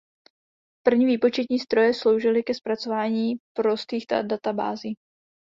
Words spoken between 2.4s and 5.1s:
ke zpracování prostých databází.